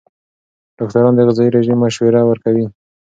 ډاکټران 0.77 1.13
د 1.15 1.19
غذايي 1.27 1.49
رژیم 1.57 1.77
مشوره 1.83 2.21
ورکوي. 2.25 2.65